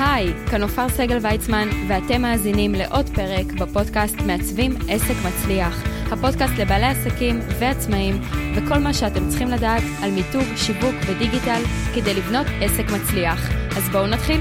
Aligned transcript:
היי, 0.00 0.32
כאן 0.50 0.62
עופר 0.62 0.88
סגל 0.88 1.18
ויצמן, 1.22 1.68
ואתם 1.88 2.22
מאזינים 2.22 2.72
לעוד 2.74 3.06
פרק 3.14 3.46
בפודקאסט 3.60 4.16
מעצבים 4.26 4.72
עסק 4.88 5.14
מצליח. 5.26 5.82
הפודקאסט 6.12 6.52
לבעלי 6.58 6.86
עסקים 6.86 7.38
ועצמאים, 7.60 8.14
וכל 8.56 8.78
מה 8.78 8.94
שאתם 8.94 9.28
צריכים 9.28 9.48
לדעת 9.48 9.82
על 10.02 10.10
מיתוג, 10.10 10.56
שיווק 10.56 10.94
ודיגיטל 11.06 11.62
כדי 11.94 12.14
לבנות 12.14 12.46
עסק 12.60 12.84
מצליח. 12.94 13.40
אז 13.76 13.88
בואו 13.92 14.06
נתחיל. 14.06 14.40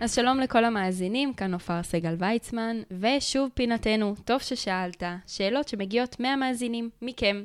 אז 0.00 0.14
שלום 0.14 0.40
לכל 0.40 0.64
המאזינים, 0.64 1.34
כאן 1.34 1.54
עופר 1.54 1.82
סגל 1.82 2.14
ויצמן, 2.18 2.76
ושוב 3.00 3.50
פינתנו, 3.54 4.14
טוב 4.24 4.40
ששאלת, 4.40 5.02
שאלות 5.26 5.68
שמגיעות 5.68 6.20
מהמאזינים, 6.20 6.90
מכם. 7.02 7.42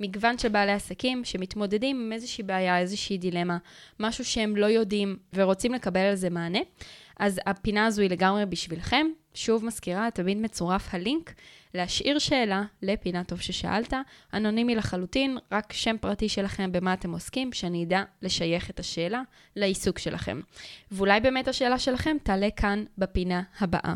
מגוון 0.00 0.38
של 0.38 0.48
בעלי 0.48 0.72
עסקים 0.72 1.24
שמתמודדים 1.24 2.00
עם 2.00 2.12
איזושהי 2.12 2.44
בעיה, 2.44 2.78
איזושהי 2.78 3.18
דילמה, 3.18 3.58
משהו 4.00 4.24
שהם 4.24 4.56
לא 4.56 4.66
יודעים 4.66 5.16
ורוצים 5.34 5.74
לקבל 5.74 6.00
על 6.00 6.14
זה 6.14 6.30
מענה. 6.30 6.58
אז 7.18 7.40
הפינה 7.46 7.86
הזו 7.86 8.02
היא 8.02 8.10
לגמרי 8.10 8.46
בשבילכם. 8.46 9.06
שוב 9.34 9.64
מזכירה, 9.64 10.10
תמיד 10.10 10.38
מצורף 10.38 10.94
הלינק 10.94 11.34
להשאיר 11.74 12.18
שאלה 12.18 12.62
לפינה 12.82 13.24
טוב 13.24 13.40
ששאלת, 13.40 13.94
אנונימי 14.34 14.74
לחלוטין, 14.74 15.38
רק 15.52 15.72
שם 15.72 15.96
פרטי 16.00 16.28
שלכם 16.28 16.72
במה 16.72 16.94
אתם 16.94 17.12
עוסקים, 17.12 17.52
שאני 17.52 17.84
אדע 17.84 18.02
לשייך 18.22 18.70
את 18.70 18.80
השאלה 18.80 19.22
לעיסוק 19.56 19.98
שלכם. 19.98 20.40
ואולי 20.92 21.20
באמת 21.20 21.48
השאלה 21.48 21.78
שלכם 21.78 22.16
תעלה 22.22 22.48
כאן 22.56 22.84
בפינה 22.98 23.42
הבאה. 23.60 23.94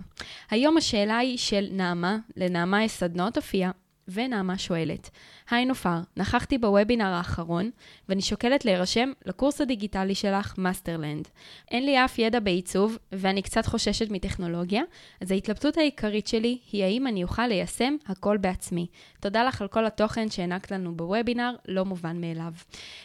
היום 0.51 0.77
השאלה 0.77 1.19
היא 1.19 1.39
של 1.39 1.69
נעמה, 1.71 2.17
לנעמה 2.37 2.85
יש 2.85 2.93
סדנות 2.93 3.37
אופייה, 3.37 3.71
ונעמה 4.09 4.59
שואלת, 4.59 5.11
היי 5.53 5.65
נופר, 5.65 5.99
נכחתי 6.17 6.59
בוובינר 6.59 7.07
האחרון, 7.07 7.71
ואני 8.09 8.23
שוקלת 8.23 8.65
להירשם 8.65 9.13
לקורס 9.27 9.61
הדיגיטלי 9.61 10.15
שלך, 10.15 10.55
Masterland. 10.59 11.29
אין 11.71 11.87
לי 11.87 12.05
אף 12.05 12.19
ידע 12.19 12.41
בעיצוב, 12.41 12.99
ואני 13.13 13.43
קצת 13.43 13.67
חוששת 13.67 14.11
מטכנולוגיה, 14.11 14.83
אז 15.21 15.31
ההתלבטות 15.31 15.79
העיקרית 15.79 16.27
שלי 16.27 16.59
היא 16.73 16.85
האם 16.85 17.07
אני 17.07 17.23
אוכל 17.23 17.47
ליישם 17.47 17.97
הכל 18.07 18.37
בעצמי. 18.37 18.87
תודה 19.21 19.45
לך 19.45 19.63
על 19.63 19.69
כל 19.69 19.87
התוכן 19.87 20.31
שהענקת 20.31 20.71
לנו 20.71 20.97
בוובינר, 20.97 21.55
לא 21.69 21.85
מובן 21.85 22.21
מאליו. 22.21 22.53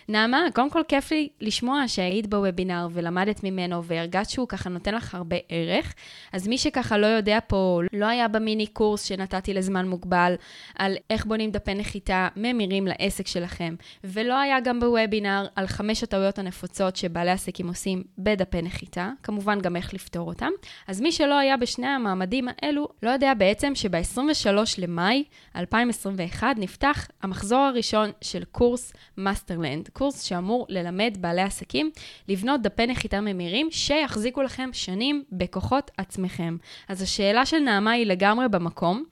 נעמה, 0.10 0.46
קודם 0.54 0.70
כל 0.70 0.82
כיף 0.88 1.12
לי 1.12 1.30
לשמוע 1.42 1.88
שהיית 1.88 2.28
בוובינר 2.28 2.88
ולמדת 2.92 3.44
ממנו, 3.44 3.84
והרגשת 3.84 4.30
שהוא 4.30 4.48
ככה 4.48 4.70
נותן 4.70 4.94
לך 4.96 5.16
הרבה 5.16 5.36
ערך. 5.50 5.94
אז 6.34 6.48
מי 6.48 6.58
שככה 6.58 6.98
לא 6.98 7.08
יודע 7.08 7.40
פה, 7.48 7.82
לא 7.94 8.06
היה 8.06 8.28
במיני 8.28 8.68
קורס 8.68 9.04
שנתתי 9.04 9.54
לזמן 9.54 9.88
מוגבל, 9.88 10.36
על 10.76 10.96
איך 11.10 11.26
בונים 11.26 11.52
דפי 11.52 11.74
נחיתה 11.74 12.28
ממירים 12.38 12.88
לעסק 12.88 13.28
שלכם, 13.28 13.76
ולא 14.04 14.40
היה 14.40 14.60
גם 14.60 14.80
בוובינר 14.80 15.46
על 15.56 15.68
חמש 15.68 16.04
הטעויות 16.04 16.40
הנפוצות 16.40 16.96
שבעלי 16.96 17.32
עסקים 17.32 17.68
עושים 17.68 18.04
בדפי 18.18 18.62
נחיתה, 18.62 19.12
כמובן 19.24 19.62
גם 19.62 19.76
איך 19.76 19.94
לפתור 19.94 20.28
אותם. 20.28 20.50
אז 20.88 21.02
מי 21.02 21.12
שלא 21.12 21.38
היה 21.38 21.58
בשני 21.58 21.88
המעמדים 21.88 22.48
האלו, 22.48 22.88
לא 23.04 23.10
יודע 23.10 23.34
בעצם 23.34 23.76
שב-23 23.76 24.48
למאי 24.78 25.24
2021 25.56 26.48
נפתח 26.58 27.08
המחזור 27.22 27.60
הראשון 27.60 28.10
של 28.22 28.44
קורס 28.44 28.94
Masterland, 29.18 29.90
קורס 29.94 30.22
שאמור 30.22 30.66
ללמד 30.70 31.18
בעלי 31.20 31.42
עסקים 31.42 31.92
לבנות 32.28 32.62
דפי 32.62 32.88
נחיתה 32.88 33.22
ממירים 33.22 33.68
שיחזיקו 33.72 34.42
לכם 34.42 34.70
שנים 34.74 35.24
בכוחות 35.32 35.92
עצמכם. 35.98 36.58
אז 36.88 37.02
השאלה 37.02 37.46
של 37.46 37.60
נעמה 37.60 37.92
היא 37.92 38.06
לגמרי 38.06 38.50
במקום. 38.50 39.04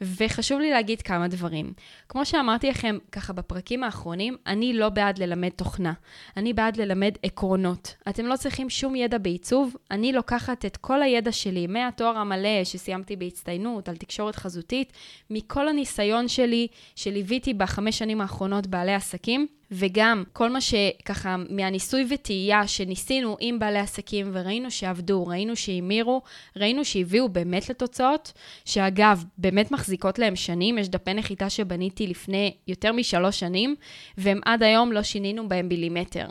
וחשוב 0.00 0.60
לי 0.60 0.70
להגיד 0.70 1.02
כמה 1.02 1.28
דברים. 1.28 1.72
כמו 2.08 2.26
שאמרתי 2.26 2.70
לכם 2.70 2.98
ככה 3.12 3.32
בפרקים 3.32 3.84
האחרונים, 3.84 4.36
אני 4.46 4.72
לא 4.72 4.88
בעד 4.88 5.18
ללמד 5.18 5.48
תוכנה. 5.48 5.92
אני 6.36 6.52
בעד 6.52 6.76
ללמד 6.76 7.12
עקרונות. 7.22 7.94
אתם 8.08 8.26
לא 8.26 8.36
צריכים 8.36 8.70
שום 8.70 8.96
ידע 8.96 9.18
בעיצוב, 9.18 9.76
אני 9.90 10.12
לוקחת 10.12 10.64
את 10.64 10.76
כל 10.76 11.02
הידע 11.02 11.32
שלי 11.32 11.66
מהתואר 11.66 12.18
המלא 12.18 12.64
שסיימתי 12.64 13.16
בהצטיינות 13.16 13.88
על 13.88 13.96
תקשורת 13.96 14.36
חזותית, 14.36 14.92
מכל 15.30 15.68
הניסיון 15.68 16.28
שלי 16.28 16.66
שליוויתי 16.96 17.54
בחמש 17.54 17.98
שנים 17.98 18.20
האחרונות 18.20 18.66
בעלי 18.66 18.94
עסקים, 18.94 19.46
וגם 19.70 20.24
כל 20.32 20.50
מה 20.50 20.60
שככה 20.60 21.36
מהניסוי 21.48 22.06
וטעייה 22.10 22.66
שניסינו 22.66 23.36
עם 23.40 23.58
בעלי 23.58 23.78
עסקים 23.78 24.30
וראינו 24.32 24.70
שעבדו, 24.70 25.26
ראינו 25.26 25.56
שהמירו, 25.56 26.22
ראינו 26.56 26.84
שהביאו 26.84 27.28
באמת 27.28 27.68
לתוצאות, 27.68 28.32
שאגב, 28.64 29.24
באמת 29.38 29.70
מחזיקות 29.70 30.18
להם 30.18 30.36
שנים, 30.36 30.78
יש 30.78 30.88
דפי 30.88 31.14
נחיתה 31.14 31.50
שבניתי 31.50 32.06
לפני 32.06 32.54
יותר 32.68 32.92
משלוש 32.92 33.40
שנים, 33.40 33.74
והם 34.18 34.40
עד 34.44 34.62
היום 34.62 34.92
לא 34.92 35.02
שינינו 35.02 35.48
בהם 35.48 35.68
מילימטר. 35.68 36.26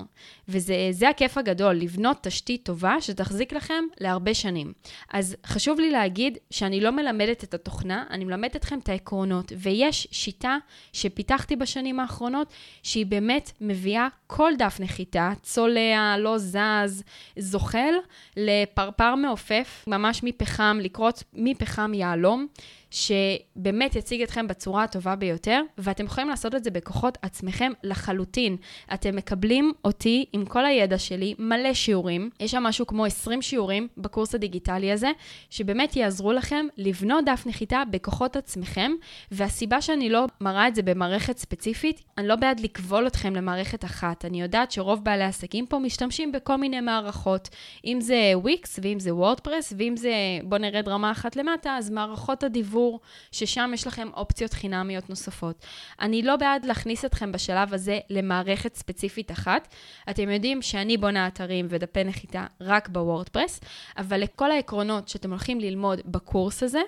וזה 0.48 1.10
הכיף 1.10 1.38
הגדול, 1.38 1.76
לבנות 1.76 2.18
תשתית 2.22 2.64
טובה 2.64 2.96
שתחזיק 3.02 3.54
לכם 3.54 3.84
להרבה 4.00 4.34
שנים. 4.34 4.74
אז 5.14 5.36
חשוב 5.46 5.80
לי 5.80 5.92
להגיד 5.92 6.38
שאני 6.52 6.82
לא 6.82 6.92
מלמדת 6.92 7.44
את 7.44 7.54
התוכנה, 7.54 8.04
אני 8.10 8.26
מלמדת 8.26 8.56
אתכם 8.56 8.80
את 8.80 8.90
העקרונות, 8.90 9.52
ויש 9.58 10.08
שיטה 10.12 10.58
שפיתחתי 10.94 11.56
בשנים 11.56 12.00
האחרונות, 12.00 12.54
שהיא 12.84 13.06
באמת 13.06 13.27
מביאה 13.62 14.08
כל 14.28 14.52
דף 14.58 14.78
נחיתה, 14.80 15.32
צולע, 15.42 16.18
לא 16.18 16.38
זז, 16.38 17.04
זוחל, 17.38 17.94
לפרפר 18.38 19.16
מעופף, 19.16 19.84
ממש 19.88 20.24
מפחם, 20.24 20.78
לקרות 20.82 21.24
מפחם 21.34 21.94
יהלום. 21.94 22.48
שבאמת 22.92 23.96
יציג 23.96 24.22
אתכם 24.22 24.48
בצורה 24.48 24.84
הטובה 24.84 25.16
ביותר, 25.16 25.62
ואתם 25.78 26.06
יכולים 26.06 26.30
לעשות 26.30 26.56
את 26.56 26.64
זה 26.64 26.72
בכוחות 26.72 27.18
עצמכם 27.22 27.72
לחלוטין. 27.84 28.58
אתם 28.94 29.16
מקבלים 29.16 29.74
אותי 29.86 30.26
עם 30.34 30.46
כל 30.46 30.66
הידע 30.66 30.98
שלי, 30.98 31.36
מלא 31.40 31.74
שיעורים, 31.74 32.30
יש 32.40 32.52
שם 32.52 32.64
משהו 32.64 32.88
כמו 32.88 33.06
20 33.06 33.42
שיעורים 33.42 33.88
בקורס 33.98 34.36
הדיגיטלי 34.36 34.92
הזה, 34.92 35.12
שבאמת 35.50 35.96
יעזרו 35.96 36.34
לכם 36.34 36.66
לבנות 36.78 37.26
דף 37.26 37.44
נחיתה 37.46 37.84
בכוחות 37.92 38.36
עצמכם, 38.36 38.92
והסיבה 39.32 39.82
שאני 39.82 40.10
לא 40.10 40.26
מראה 40.42 40.68
את 40.68 40.76
זה 40.76 40.82
במערכת 40.82 41.38
ספציפית, 41.38 42.04
אני 42.18 42.28
לא 42.28 42.36
בעד 42.36 42.60
לכבול 42.60 43.08
אתכם 43.08 43.36
למערכת 43.36 43.86
אחת. 43.86 44.26
אני 44.26 44.42
יודעת 44.42 44.72
שרוב 44.72 45.04
בעלי 45.04 45.24
עסקים 45.24 45.66
פה 45.66 45.80
משתמשים 45.80 46.32
בכל 46.32 46.56
מיני 46.56 46.82
מערכות, 46.82 47.50
אם 47.86 48.02
זה 48.02 48.32
וויקס, 48.36 48.80
ואם 48.84 49.00
זה 49.00 49.16
וורדפרס, 49.16 49.74
ואם 49.78 49.98
זה, 49.98 50.14
בואו 50.44 50.62
נרד 50.62 50.88
רמה 50.88 51.12
אחת 51.12 51.36
למטה, 51.36 51.78
אז 51.78 51.90
מערכות 51.90 52.44
הדיווח. 52.44 52.77
דיוור, 52.78 53.00
ששם 53.32 53.72
יש 53.74 53.88
לכם 53.88 54.08
אופציות 54.14 54.54
חינמיות 54.54 55.10
נוספות. 55.10 55.66
אני 56.02 56.22
לא 56.22 56.36
בעד 56.36 56.66
להכניס 56.66 57.06
אתכם 57.06 57.32
בשלב 57.32 57.74
הזה 57.74 58.00
למערכת 58.10 58.76
ספציפית 58.76 59.32
אחת. 59.32 59.68
אתם 60.10 60.30
יודעים 60.30 60.62
שאני 60.62 60.98
בונה 60.98 61.28
אתרים 61.28 61.68
ודפי 61.70 62.04
נחיתה 62.04 62.46
רק 62.62 62.90
בוורדפרס, 62.90 63.60
אבל 63.98 64.22
לכל 64.22 64.52
העקרונות 64.52 65.08
שאתם 65.08 65.30
הולכים 65.30 65.60
ללמוד 65.60 66.00
בקורס 66.06 66.64
הזה, 66.64 66.82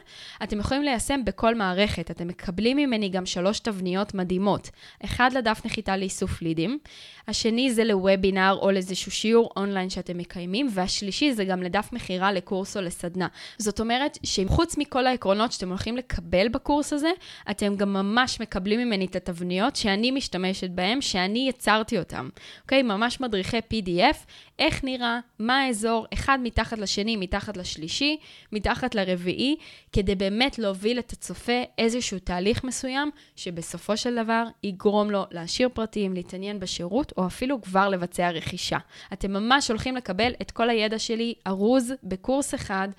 אתם 0.44 0.60
יכולים 0.60 0.84
ליישם 0.84 1.26
בכל 1.26 1.56
מערכת. 1.56 2.12
אתם 2.12 2.28
מקבלים 2.28 2.78
ממני 2.78 3.10
גם 3.10 3.26
שלוש 3.26 3.60
תבניות 3.60 4.14
מדהימות. 4.14 4.70
אחד 5.06 5.30
לדף 5.34 5.62
נחיתה 5.66 5.98
לאיסוף 5.98 6.42
לידים, 6.42 6.80
השני 7.28 7.72
זה 7.72 7.84
לוובינר 7.84 8.58
או 8.62 8.72
לאיזשהו 8.72 9.12
שיעור 9.12 9.50
אונליין 9.58 9.90
שאתם 9.90 10.18
מקיימים, 10.18 10.68
והשלישי 10.74 11.34
זה 11.34 11.46
גם 11.46 11.64
לדף 11.64 11.90
מכירה 11.92 12.32
לקורס 12.32 12.78
או 12.78 12.82
לסדנה. 12.82 13.28
זאת 13.58 13.80
אומרת 13.80 14.18
שחוץ 14.24 14.78
מכל 14.78 15.08
העקרונות 15.08 15.52
שאתם 15.52 15.72
הולכים 15.80 15.98
לקבל 15.98 16.48
בקורס 16.48 16.94
הזה, 16.94 17.10
אתם 17.52 17.76
גם 17.76 17.94
ממש 17.94 18.42
מקבלים 18.42 18.80
ממני 18.80 19.06
את 19.06 19.16
התבניות 19.16 19.76
שאני 19.76 20.12
משתמשת 20.12 20.70
בהן, 20.70 21.02
שאני 21.02 21.46
יצרתי 21.50 22.00
אותן. 22.00 22.30
אוקיי? 22.62 22.82
ממש 22.82 23.22
מדריכי 23.22 23.58
PDF, 23.58 24.18
איך 24.60 24.84
נראה, 24.84 25.20
מה 25.40 25.60
האזור, 25.60 26.08
אחד 26.14 26.40
מתחת 26.44 26.78
לשני, 26.78 27.16
מתחת 27.16 27.58
לשלישי, 27.58 28.18
מתחת 28.52 28.96
לרביעי, 28.96 29.56
כדי 29.94 30.16
באמת 30.16 30.60
להוביל 30.60 31.00
את 31.00 31.12
הצופה 31.12 31.62
איזשהו 31.78 32.20
תהליך 32.20 32.64
מסוים, 32.64 33.12
שבסופו 33.36 33.98
של 33.98 34.24
דבר 34.24 34.44
יגרום 34.64 35.12
לו 35.12 35.26
להשאיר 35.32 35.70
פרטים, 35.70 36.14
להתעניין 36.14 36.60
בשירות, 36.60 37.14
או 37.18 37.26
אפילו 37.26 37.62
כבר 37.62 37.90
לבצע 37.90 38.30
רכישה. 38.30 38.78
אתם 39.14 39.34
ממש 39.34 39.70
הולכים 39.70 39.96
לקבל 39.96 40.32
את 40.42 40.52
כל 40.52 40.70
הידע 40.70 41.00
שלי 41.00 41.34
ארוז 41.48 41.94
בקורס 42.04 42.56
אחד. 42.56 42.90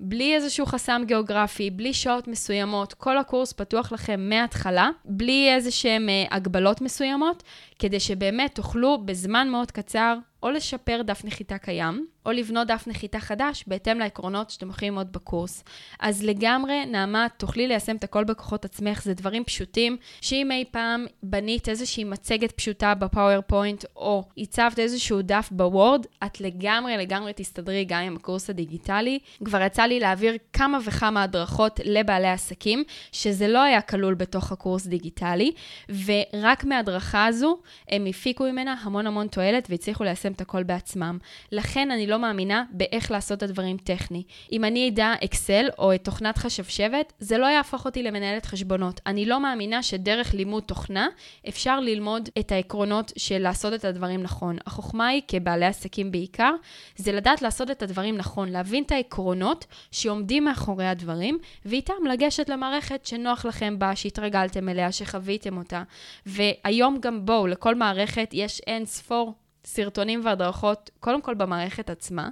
בלי 0.00 0.34
איזשהו 0.34 0.66
חסם 0.66 1.02
גיאוגרפי, 1.06 1.70
בלי 1.70 1.94
שעות 1.94 2.28
מסוימות, 2.28 2.94
כל 2.94 3.18
הקורס 3.18 3.52
פתוח 3.52 3.92
לכם 3.92 4.28
מההתחלה, 4.28 4.90
בלי 5.04 5.54
איזה 5.54 5.70
שהם 5.70 6.08
אה, 6.08 6.36
הגבלות 6.36 6.80
מסוימות, 6.80 7.42
כדי 7.78 8.00
שבאמת 8.00 8.54
תוכלו 8.54 8.98
בזמן 9.04 9.48
מאוד 9.48 9.70
קצר 9.70 10.16
או 10.42 10.50
לשפר 10.50 11.02
דף 11.02 11.24
נחיתה 11.24 11.58
קיים, 11.58 12.06
או 12.28 12.32
לבנות 12.32 12.66
דף 12.66 12.84
נחיתה 12.86 13.20
חדש 13.20 13.64
בהתאם 13.66 13.98
לעקרונות 13.98 14.50
שאתם 14.50 14.66
הולכים 14.66 14.88
ללמוד 14.88 15.12
בקורס. 15.12 15.64
אז 16.00 16.24
לגמרי, 16.24 16.86
נעמה, 16.86 17.26
תוכלי 17.36 17.68
ליישם 17.68 17.96
את 17.96 18.04
הכל 18.04 18.24
בכוחות 18.24 18.64
עצמך, 18.64 19.02
זה 19.02 19.14
דברים 19.14 19.44
פשוטים, 19.44 19.96
שאם 20.20 20.50
אי 20.52 20.64
פעם 20.70 21.06
בנית 21.22 21.68
איזושהי 21.68 22.04
מצגת 22.04 22.52
פשוטה 22.52 22.94
ב 22.94 23.02
PowerPoint, 23.02 23.84
או 23.96 24.24
הצבת 24.38 24.78
איזשהו 24.78 25.22
דף 25.22 25.48
ב 25.52 25.61
Word, 25.61 26.06
את 26.24 26.40
לגמרי 26.40 26.96
לגמרי 26.96 27.32
תסתדרי 27.36 27.84
גם 27.84 28.02
עם 28.02 28.16
הקורס 28.16 28.50
הדיגיטלי. 28.50 29.18
כבר 29.44 29.62
יצא 29.62 29.82
לי 29.82 30.00
להעביר 30.00 30.34
כמה 30.52 30.78
וכמה 30.84 31.22
הדרכות 31.22 31.80
לבעלי 31.84 32.28
עסקים, 32.28 32.84
שזה 33.12 33.48
לא 33.48 33.62
היה 33.62 33.80
כלול 33.80 34.14
בתוך 34.14 34.52
הקורס 34.52 34.86
דיגיטלי, 34.86 35.52
ורק 35.88 36.64
מההדרכה 36.64 37.26
הזו 37.26 37.58
הם 37.88 38.06
הפיקו 38.06 38.44
ממנה 38.44 38.74
המון 38.82 39.06
המון 39.06 39.26
תועלת 39.26 39.66
והצליחו 39.70 40.04
ליישם 40.04 40.32
את 40.32 40.40
הכל 40.40 40.62
בעצמם. 40.62 41.18
לכן 41.52 41.90
אני 41.90 42.06
לא 42.06 42.17
מאמינה 42.18 42.64
באיך 42.70 43.10
לעשות 43.10 43.38
את 43.38 43.42
הדברים 43.42 43.76
טכני. 43.76 44.22
אם 44.52 44.64
אני 44.64 44.88
אדע 44.88 45.14
אקסל 45.24 45.66
או 45.78 45.94
את 45.94 46.04
תוכנת 46.04 46.38
חשבשבת, 46.38 47.12
זה 47.18 47.38
לא 47.38 47.46
יהפוך 47.46 47.84
אותי 47.84 48.02
למנהלת 48.02 48.46
חשבונות. 48.46 49.00
אני 49.06 49.26
לא 49.26 49.40
מאמינה 49.40 49.82
שדרך 49.82 50.34
לימוד 50.34 50.62
תוכנה 50.62 51.08
אפשר 51.48 51.80
ללמוד 51.80 52.28
את 52.38 52.52
העקרונות 52.52 53.12
של 53.16 53.38
לעשות 53.38 53.74
את 53.74 53.84
הדברים 53.84 54.22
נכון. 54.22 54.56
החוכמה 54.66 55.06
היא, 55.06 55.22
כבעלי 55.28 55.66
עסקים 55.66 56.10
בעיקר, 56.10 56.54
זה 56.96 57.12
לדעת 57.12 57.42
לעשות 57.42 57.70
את 57.70 57.82
הדברים 57.82 58.16
נכון, 58.16 58.48
להבין 58.48 58.84
את 58.84 58.92
העקרונות 58.92 59.66
שעומדים 59.90 60.44
מאחורי 60.44 60.86
הדברים, 60.86 61.38
ואיתם 61.64 62.06
לגשת 62.12 62.48
למערכת 62.48 63.06
שנוח 63.06 63.44
לכם 63.44 63.78
בה, 63.78 63.96
שהתרגלתם 63.96 64.68
אליה, 64.68 64.92
שחוויתם 64.92 65.56
אותה. 65.56 65.82
והיום 66.26 66.98
גם 67.00 67.26
בואו, 67.26 67.46
לכל 67.46 67.74
מערכת 67.74 68.28
יש 68.32 68.60
אין 68.66 68.86
ספור 68.86 69.34
סרטונים 69.64 70.20
והדרכות, 70.24 70.90
קודם 71.00 71.22
כל 71.22 71.34
במערכת 71.34 71.90
עצמה. 71.90 72.28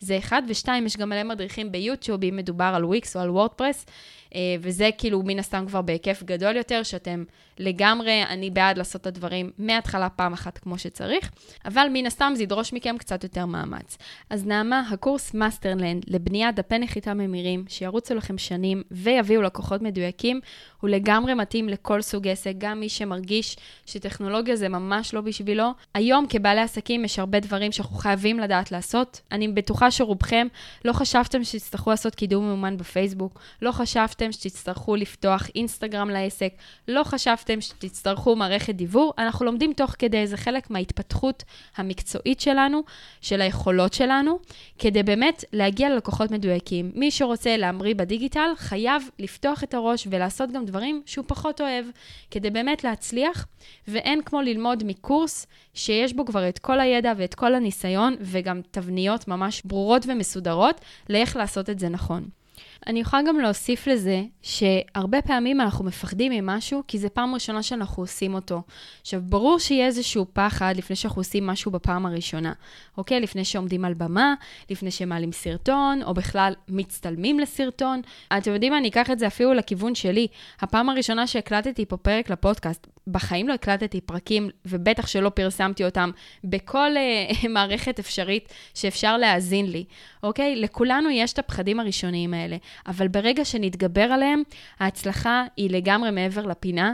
זה 0.00 0.18
אחד, 0.18 0.42
ושתיים, 0.48 0.86
יש 0.86 0.96
גם 0.96 1.08
מלא 1.08 1.22
מדריכים 1.22 1.72
ביוטיוב, 1.72 2.24
אם 2.24 2.36
מדובר 2.36 2.72
על 2.74 2.84
וויקס 2.84 3.16
או 3.16 3.20
על 3.20 3.30
וורדפרס, 3.30 3.86
אה, 4.34 4.56
וזה 4.60 4.90
כאילו 4.98 5.22
מן 5.22 5.38
הסתם 5.38 5.64
כבר 5.66 5.82
בהיקף 5.82 6.22
גדול 6.22 6.56
יותר, 6.56 6.82
שאתם 6.82 7.24
לגמרי, 7.58 8.22
אני 8.28 8.50
בעד 8.50 8.78
לעשות 8.78 9.00
את 9.00 9.06
הדברים 9.06 9.50
מההתחלה 9.58 10.08
פעם 10.08 10.32
אחת 10.32 10.58
כמו 10.58 10.78
שצריך, 10.78 11.30
אבל 11.64 11.86
מן 11.92 12.06
הסתם 12.06 12.32
זה 12.36 12.42
ידרוש 12.42 12.72
מכם 12.72 12.98
קצת 12.98 13.22
יותר 13.24 13.46
מאמץ. 13.46 13.98
אז 14.30 14.46
נעמה, 14.46 14.82
הקורס 14.90 15.34
Masterland 15.34 16.04
לבניית 16.08 16.54
דפי 16.54 16.78
נחיתה 16.78 17.14
ממירים, 17.14 17.64
שירוצו 17.68 18.14
לכם 18.14 18.38
שנים 18.38 18.82
ויביאו 18.90 19.42
לקוחות 19.42 19.82
מדויקים, 19.82 20.40
הוא 20.80 20.90
לגמרי 20.90 21.34
מתאים 21.34 21.68
לכל 21.68 22.02
סוג 22.02 22.28
עסק, 22.28 22.52
גם 22.58 22.80
מי 22.80 22.88
שמרגיש 22.88 23.56
שטכנולוגיה 23.86 24.56
זה 24.56 24.68
ממש 24.68 25.14
לא 25.14 25.20
בשבילו. 25.20 25.70
היום 25.94 26.26
כבעלי 26.28 26.60
עסקים 26.60 27.04
יש 27.04 27.18
הרבה 27.18 27.40
דברים 27.40 27.72
שאנחנו 27.72 27.96
חייבים 27.96 28.38
לדעת 28.38 28.72
לעשות. 28.72 29.20
אני 29.32 29.48
בטוחה 29.66 29.90
שרובכם 29.90 30.46
לא 30.84 30.92
חשבתם 30.92 31.44
שתצטרכו 31.44 31.90
לעשות 31.90 32.14
קידום 32.14 32.46
ממומן 32.46 32.76
בפייסבוק, 32.76 33.40
לא 33.62 33.72
חשבתם 33.72 34.32
שתצטרכו 34.32 34.96
לפתוח 34.96 35.46
אינסטגרם 35.54 36.10
לעסק, 36.10 36.52
לא 36.88 37.04
חשבתם 37.04 37.60
שתצטרכו 37.60 38.36
מערכת 38.36 38.74
דיוור. 38.74 39.12
אנחנו 39.18 39.46
לומדים 39.46 39.72
תוך 39.72 39.94
כדי, 39.98 40.26
זה 40.26 40.36
חלק 40.36 40.70
מההתפתחות 40.70 41.44
המקצועית 41.76 42.40
שלנו, 42.40 42.82
של 43.20 43.40
היכולות 43.40 43.92
שלנו, 43.92 44.38
כדי 44.78 45.02
באמת 45.02 45.44
להגיע 45.52 45.88
ללקוחות 45.88 46.30
מדויקים. 46.30 46.90
מי 46.94 47.10
שרוצה 47.10 47.56
להמריא 47.56 47.94
בדיגיטל 47.94 48.50
חייב 48.56 49.10
לפתוח 49.18 49.64
את 49.64 49.74
הראש 49.74 50.06
ולעשות 50.10 50.52
גם 50.52 50.64
דברים 50.64 51.02
שהוא 51.06 51.24
פחות 51.28 51.60
אוהב, 51.60 51.86
כדי 52.30 52.50
באמת 52.50 52.84
להצליח, 52.84 53.46
ואין 53.88 54.22
כמו 54.22 54.42
ללמוד 54.42 54.84
מקורס 54.86 55.46
שיש 55.74 56.12
בו 56.12 56.24
כבר 56.24 56.48
את 56.48 56.58
כל 56.58 56.80
הידע 56.80 57.12
ואת 57.16 57.34
כל 57.34 57.54
הניסיון, 57.54 58.16
וגם 58.20 58.60
תבניות 58.70 59.28
ממש 59.28 59.45
ברורות 59.64 60.06
ומסודרות 60.08 60.80
לאיך 61.10 61.36
לעשות 61.36 61.70
את 61.70 61.78
זה 61.78 61.88
נכון. 61.88 62.28
אני 62.86 63.00
יכולה 63.00 63.22
גם 63.22 63.40
להוסיף 63.40 63.86
לזה 63.86 64.22
שהרבה 64.42 65.22
פעמים 65.22 65.60
אנחנו 65.60 65.84
מפחדים 65.84 66.32
ממשהו 66.32 66.82
כי 66.88 66.98
זו 66.98 67.08
פעם 67.12 67.34
ראשונה 67.34 67.62
שאנחנו 67.62 68.02
עושים 68.02 68.34
אותו. 68.34 68.62
עכשיו, 69.00 69.20
ברור 69.24 69.58
שיהיה 69.58 69.86
איזשהו 69.86 70.26
פחד 70.32 70.74
לפני 70.76 70.96
שאנחנו 70.96 71.20
עושים 71.20 71.46
משהו 71.46 71.70
בפעם 71.70 72.06
הראשונה, 72.06 72.52
אוקיי? 72.98 73.20
לפני 73.20 73.44
שעומדים 73.44 73.84
על 73.84 73.94
במה, 73.94 74.34
לפני 74.70 74.90
שמעלים 74.90 75.32
סרטון, 75.32 76.02
או 76.02 76.14
בכלל 76.14 76.52
מצטלמים 76.68 77.40
לסרטון. 77.40 78.00
אתם 78.38 78.52
יודעים 78.52 78.72
מה, 78.72 78.78
אני 78.78 78.88
אקח 78.88 79.10
את 79.10 79.18
זה 79.18 79.26
אפילו 79.26 79.54
לכיוון 79.54 79.94
שלי. 79.94 80.26
הפעם 80.60 80.88
הראשונה 80.88 81.26
שהקלטתי 81.26 81.86
פה 81.86 81.96
פרק 81.96 82.30
לפודקאסט, 82.30 82.86
בחיים 83.08 83.48
לא 83.48 83.54
הקלטתי 83.54 84.00
פרקים, 84.00 84.50
ובטח 84.64 85.06
שלא 85.06 85.28
פרסמתי 85.28 85.84
אותם 85.84 86.10
בכל 86.44 86.90
uh, 86.94 87.48
מערכת 87.54 87.98
אפשרית 87.98 88.52
שאפשר 88.74 89.16
להאזין 89.16 89.66
לי, 89.70 89.84
אוקיי? 90.22 90.56
לכולנו 90.56 91.10
יש 91.10 91.32
את 91.32 91.38
הפחדים 91.38 91.80
הראשוניים 91.80 92.34
האלה. 92.34 92.56
אבל 92.86 93.08
ברגע 93.08 93.44
שנתגבר 93.44 94.02
עליהם, 94.02 94.42
ההצלחה 94.80 95.44
היא 95.56 95.70
לגמרי 95.70 96.10
מעבר 96.10 96.46
לפינה, 96.46 96.92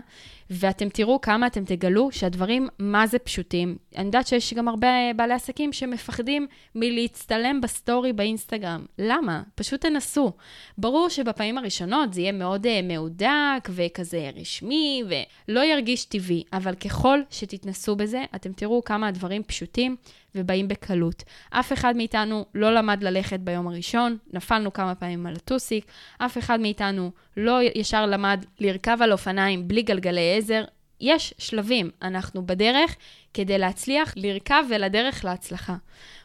ואתם 0.50 0.88
תראו 0.88 1.20
כמה 1.20 1.46
אתם 1.46 1.64
תגלו 1.64 2.12
שהדברים 2.12 2.68
מה 2.78 3.06
זה 3.06 3.18
פשוטים. 3.18 3.76
אני 3.96 4.06
יודעת 4.06 4.26
שיש 4.26 4.54
גם 4.54 4.68
הרבה 4.68 4.88
בעלי 5.16 5.34
עסקים 5.34 5.72
שמפחדים 5.72 6.46
מלהצטלם 6.74 7.60
בסטורי 7.60 8.12
באינסטגרם. 8.12 8.86
למה? 8.98 9.42
פשוט 9.54 9.80
תנסו. 9.80 10.32
ברור 10.78 11.08
שבפעמים 11.08 11.58
הראשונות 11.58 12.14
זה 12.14 12.20
יהיה 12.20 12.32
מאוד 12.32 12.66
uh, 12.66 12.68
מהודק 12.82 13.68
וכזה 13.70 14.30
רשמי 14.36 15.02
ולא 15.08 15.60
ירגיש 15.60 16.04
טבעי, 16.04 16.44
אבל 16.52 16.74
ככל 16.74 17.20
שתתנסו 17.30 17.96
בזה, 17.96 18.24
אתם 18.34 18.52
תראו 18.52 18.84
כמה 18.84 19.08
הדברים 19.08 19.42
פשוטים. 19.42 19.96
ובאים 20.34 20.68
בקלות. 20.68 21.22
אף 21.50 21.72
אחד 21.72 21.96
מאיתנו 21.96 22.44
לא 22.54 22.74
למד 22.74 23.02
ללכת 23.02 23.40
ביום 23.40 23.68
הראשון, 23.68 24.16
נפלנו 24.32 24.72
כמה 24.72 24.94
פעמים 24.94 25.26
על 25.26 25.34
הטוסיק, 25.36 25.84
אף 26.18 26.38
אחד 26.38 26.60
מאיתנו 26.60 27.10
לא 27.36 27.58
ישר 27.74 28.06
למד 28.06 28.44
לרכב 28.60 28.98
על 29.00 29.12
אופניים 29.12 29.68
בלי 29.68 29.82
גלגלי 29.82 30.36
עזר. 30.36 30.64
יש 31.02 31.34
שלבים, 31.38 31.90
אנחנו 32.02 32.46
בדרך 32.46 32.96
כדי 33.34 33.58
להצליח 33.58 34.14
לרכב 34.16 34.64
ולדרך 34.70 35.24
להצלחה. 35.24 35.76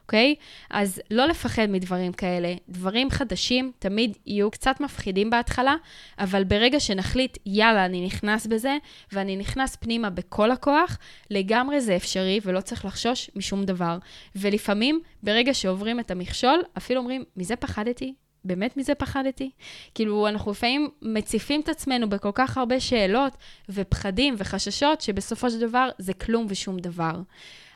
אוקיי? 0.03 0.35
אז 0.69 1.01
לא 1.11 1.25
לפחד 1.25 1.65
מדברים 1.69 2.13
כאלה. 2.13 2.53
דברים 2.69 3.09
חדשים 3.09 3.71
תמיד 3.79 4.17
יהיו 4.25 4.51
קצת 4.51 4.79
מפחידים 4.79 5.29
בהתחלה, 5.29 5.75
אבל 6.19 6.43
ברגע 6.43 6.79
שנחליט, 6.79 7.37
יאללה, 7.45 7.85
אני 7.85 8.05
נכנס 8.05 8.47
בזה, 8.47 8.77
ואני 9.11 9.35
נכנס 9.37 9.75
פנימה 9.75 10.09
בכל 10.09 10.51
הכוח, 10.51 10.97
לגמרי 11.29 11.81
זה 11.81 11.95
אפשרי 11.95 12.39
ולא 12.43 12.61
צריך 12.61 12.85
לחשוש 12.85 13.29
משום 13.35 13.63
דבר. 13.63 13.97
ולפעמים, 14.35 15.01
ברגע 15.23 15.53
שעוברים 15.53 15.99
את 15.99 16.11
המכשול, 16.11 16.61
אפילו 16.77 16.99
אומרים, 16.99 17.23
מזה 17.37 17.55
פחדתי? 17.55 18.13
באמת 18.47 18.77
מזה 18.77 18.95
פחדתי? 18.95 19.49
כאילו, 19.95 20.27
אנחנו 20.27 20.51
לפעמים 20.51 20.89
מציפים 21.01 21.61
את 21.61 21.69
עצמנו 21.69 22.09
בכל 22.09 22.31
כך 22.33 22.57
הרבה 22.57 22.79
שאלות 22.79 23.33
ופחדים 23.69 24.35
וחששות, 24.37 25.01
שבסופו 25.01 25.51
של 25.51 25.59
דבר 25.59 25.89
זה 25.97 26.13
כלום 26.13 26.45
ושום 26.49 26.79
דבר. 26.79 27.13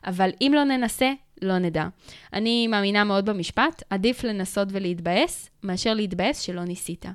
אבל 0.06 0.30
אם 0.42 0.52
לא 0.56 0.64
ננסה, 0.64 1.12
לא 1.42 1.58
נדע. 1.58 1.88
אני 2.34 2.68
מאמינה 2.68 3.04
מאוד 3.04 3.26
במשפט, 3.26 3.84
עדיף 3.90 4.24
לנסות 4.24 4.68
ולהתבאס, 4.72 5.50
מאשר 5.64 5.94
להתבאס 5.94 6.42
שלא 6.42 6.64
ניסית. 6.64 7.06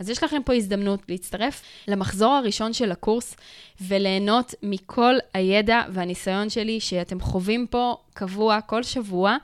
אז 0.00 0.10
יש 0.10 0.22
לכם 0.24 0.42
פה 0.44 0.54
הזדמנות 0.54 1.02
להצטרף 1.08 1.62
למחזור 1.88 2.32
הראשון 2.32 2.72
של 2.72 2.92
הקורס 2.92 3.36
וליהנות 3.80 4.54
מכל 4.62 5.14
הידע 5.34 5.82
והניסיון 5.92 6.50
שלי 6.50 6.80
שאתם 6.80 7.20
חווים 7.20 7.66
פה 7.66 7.96
קבוע 8.14 8.60
כל 8.60 8.82
שבוע. 8.82 9.36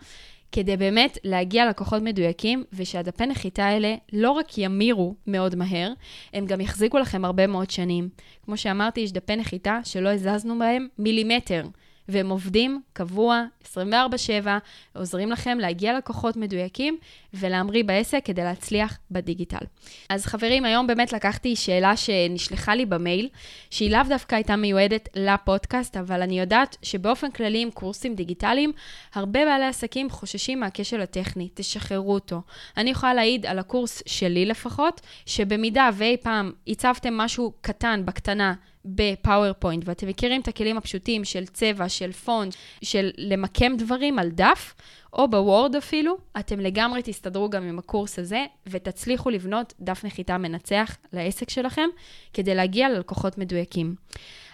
כדי 0.52 0.76
באמת 0.76 1.18
להגיע 1.24 1.68
לקוחות 1.68 2.02
מדויקים, 2.02 2.64
ושהדפי 2.72 3.26
נחיתה 3.26 3.64
האלה 3.64 3.94
לא 4.12 4.30
רק 4.30 4.58
ימירו 4.58 5.14
מאוד 5.26 5.54
מהר, 5.54 5.92
הם 6.32 6.46
גם 6.46 6.60
יחזיקו 6.60 6.98
לכם 6.98 7.24
הרבה 7.24 7.46
מאוד 7.46 7.70
שנים. 7.70 8.08
כמו 8.44 8.56
שאמרתי, 8.56 9.00
יש 9.00 9.12
דפי 9.12 9.36
נחיתה 9.36 9.80
שלא 9.84 10.08
הזזנו 10.08 10.58
בהם 10.58 10.88
מילימטר. 10.98 11.62
והם 12.08 12.28
עובדים 12.28 12.82
קבוע, 12.92 13.44
24/7, 13.74 14.48
עוזרים 14.94 15.30
לכם 15.30 15.58
להגיע 15.58 15.98
לקוחות 15.98 16.36
מדויקים 16.36 16.98
ולהמריא 17.34 17.84
בעסק 17.84 18.20
כדי 18.24 18.44
להצליח 18.44 18.98
בדיגיטל. 19.10 19.64
אז 20.08 20.26
חברים, 20.26 20.64
היום 20.64 20.86
באמת 20.86 21.12
לקחתי 21.12 21.56
שאלה 21.56 21.96
שנשלחה 21.96 22.74
לי 22.74 22.86
במייל, 22.86 23.28
שהיא 23.70 23.90
לאו 23.90 24.00
דווקא 24.08 24.34
הייתה 24.34 24.56
מיועדת 24.56 25.08
לפודקאסט, 25.14 25.96
אבל 25.96 26.22
אני 26.22 26.40
יודעת 26.40 26.76
שבאופן 26.82 27.30
כללי 27.30 27.62
עם 27.62 27.70
קורסים 27.70 28.14
דיגיטליים, 28.14 28.72
הרבה 29.14 29.44
בעלי 29.44 29.64
עסקים 29.64 30.10
חוששים 30.10 30.60
מהכשל 30.60 31.00
הטכני, 31.00 31.48
תשחררו 31.54 32.14
אותו. 32.14 32.42
אני 32.76 32.90
יכולה 32.90 33.14
להעיד 33.14 33.46
על 33.46 33.58
הקורס 33.58 34.02
שלי 34.06 34.46
לפחות, 34.46 35.00
שבמידה 35.26 35.90
ואי 35.94 36.16
פעם 36.22 36.52
הצבתם 36.68 37.14
משהו 37.14 37.52
קטן, 37.60 38.02
בקטנה, 38.04 38.54
ב 38.84 38.92
PowerPoint, 38.92 39.82
ואתם 39.86 40.08
מכירים 40.08 40.40
את 40.40 40.48
הכלים 40.48 40.76
הפשוטים 40.76 41.24
של 41.24 41.46
צבע, 41.46 41.88
של 41.88 42.12
פונט, 42.12 42.54
של 42.82 43.10
למקם 43.16 43.76
דברים 43.76 44.18
על 44.18 44.28
דף, 44.30 44.74
או 45.12 45.28
בוורד 45.28 45.76
אפילו, 45.76 46.16
אתם 46.38 46.60
לגמרי 46.60 47.02
תסתדרו 47.04 47.50
גם 47.50 47.62
עם 47.62 47.78
הקורס 47.78 48.18
הזה, 48.18 48.44
ותצליחו 48.66 49.30
לבנות 49.30 49.74
דף 49.80 50.04
נחיתה 50.04 50.38
מנצח 50.38 50.96
לעסק 51.12 51.50
שלכם, 51.50 51.88
כדי 52.32 52.54
להגיע 52.54 52.88
ללקוחות 52.88 53.38
מדויקים. 53.38 53.94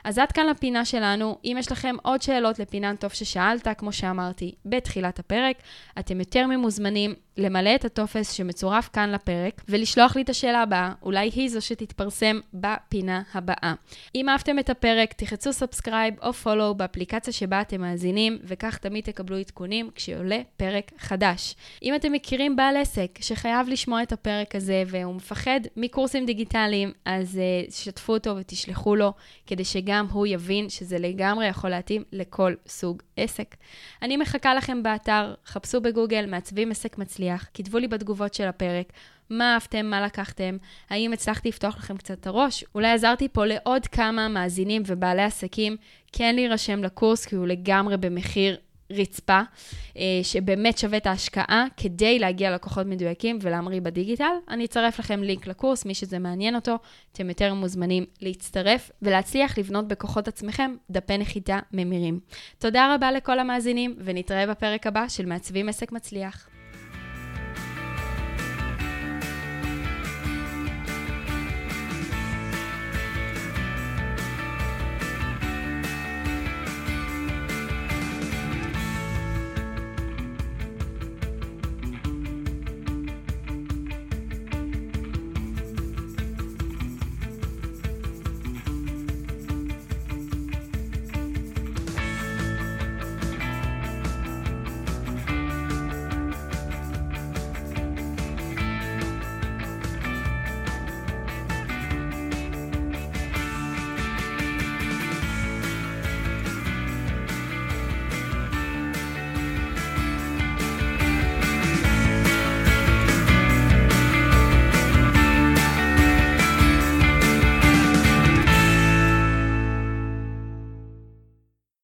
אז 0.05 0.19
עד 0.19 0.33
כאן 0.33 0.47
לפינה 0.47 0.85
שלנו. 0.85 1.39
אם 1.45 1.57
יש 1.59 1.73
לכם 1.73 1.97
עוד 2.03 2.23
שאלות 2.23 2.59
לפינת 2.59 3.01
טוב 3.01 3.13
ששאלת, 3.13 3.69
כמו 3.79 3.93
שאמרתי 3.93 4.55
בתחילת 4.67 5.19
הפרק, 5.19 5.57
אתם 5.99 6.19
יותר 6.19 6.47
ממוזמנים 6.47 7.15
למלא 7.37 7.75
את 7.75 7.85
הטופס 7.85 8.33
שמצורף 8.33 8.89
כאן 8.93 9.11
לפרק, 9.11 9.63
ולשלוח 9.69 10.17
לי 10.17 10.23
את 10.23 10.29
השאלה 10.29 10.63
הבאה, 10.63 10.93
אולי 11.03 11.31
היא 11.35 11.49
זו 11.49 11.61
שתתפרסם 11.61 12.41
בפינה 12.55 13.23
הבאה. 13.35 13.75
אם 14.15 14.29
אהבתם 14.29 14.59
את 14.59 14.71
הפרק, 14.71 15.13
תלחצו 15.13 15.53
subscribe 15.53 16.15
או 16.23 16.33
follow 16.33 16.75
באפליקציה 16.75 17.33
שבה 17.33 17.61
אתם 17.61 17.81
מאזינים, 17.81 18.39
וכך 18.45 18.79
תמיד 18.79 19.05
תקבלו 19.05 19.37
עדכונים 19.37 19.91
כשעולה 19.95 20.41
פרק 20.57 20.91
חדש. 20.99 21.55
אם 21.83 21.95
אתם 21.95 22.13
מכירים 22.13 22.57
בעל 22.57 22.77
עסק 22.77 23.19
שחייב 23.21 23.69
לשמוע 23.69 24.03
את 24.03 24.13
הפרק 24.13 24.55
הזה 24.55 24.83
והוא 24.87 25.15
מפחד 25.15 25.61
מקורסים 25.77 26.27
דיגיטליים, 26.27 26.93
אז 27.05 27.41
אה, 27.69 27.73
שתפו 27.73 28.13
אותו 28.13 28.37
ותשלחו 28.37 28.97
לו, 28.97 29.13
כדי 29.47 29.65
שגם 29.65 30.07
הוא 30.13 30.27
יבין 30.27 30.69
שזה 30.69 30.99
לגמרי 30.99 31.47
יכול 31.47 31.71
להתאים 31.71 32.03
לכל 32.13 32.55
סוג 32.67 33.03
עסק. 33.17 33.55
אני 34.03 34.17
מחכה 34.17 34.55
לכם 34.55 34.83
באתר, 34.83 35.35
חפשו 35.47 35.81
בגוגל 35.81 36.27
מעצבים 36.27 36.71
עסק 36.71 36.99
מצליח, 36.99 37.49
כתבו 37.55 37.79
לי 37.79 37.89
בתגובות 37.89 38.35
של 38.35 38.47
הפרק. 38.47 38.93
מה 39.31 39.55
אהבתם, 39.55 39.87
מה 39.87 40.03
לקחתם, 40.03 40.57
האם 40.91 41.13
הצלחתי 41.13 41.49
לפתוח 41.49 41.77
לכם 41.77 41.97
קצת 41.97 42.21
את 42.21 42.27
הראש, 42.27 42.65
אולי 42.75 42.91
עזרתי 42.91 43.29
פה 43.29 43.47
לעוד 43.47 43.87
כמה 43.87 44.29
מאזינים 44.29 44.83
ובעלי 44.87 45.23
עסקים 45.23 45.77
כן 46.13 46.35
להירשם 46.35 46.85
לקורס, 46.85 47.27
כי 47.27 47.37
הוא 47.37 47.47
לגמרי 47.47 47.97
במחיר 47.97 48.57
רצפה, 48.91 49.41
אה, 49.97 50.03
שבאמת 50.23 50.79
שווה 50.79 50.97
את 50.99 51.07
ההשקעה 51.07 51.67
כדי 51.77 52.19
להגיע 52.19 52.51
ללקוחות 52.51 52.87
מדויקים 52.87 53.39
ולהמריא 53.43 53.81
בדיגיטל. 53.81 54.35
אני 54.49 54.65
אצרף 54.65 54.99
לכם 54.99 55.23
לינק 55.23 55.47
לקורס, 55.47 55.85
מי 55.85 55.95
שזה 55.95 56.19
מעניין 56.19 56.55
אותו, 56.55 56.79
אתם 57.13 57.29
יותר 57.29 57.55
מוזמנים 57.55 58.05
להצטרף 58.21 58.91
ולהצליח 59.03 59.59
לבנות 59.59 59.89
בכוחות 59.89 60.29
עצמכם 60.29 60.75
דפי 60.91 61.19
נחיתה 61.19 61.59
ממירים. 61.73 62.21
תודה 62.59 62.95
רבה 62.95 63.13
לכל 63.13 63.39
המאזינים, 63.39 63.97
ונתראה 64.05 64.47
בפרק 64.47 64.87
הבא 64.87 65.09
של 65.09 65.27
מעצבים 65.27 65.69
עסק 65.69 65.93
מצליח. 65.93 66.49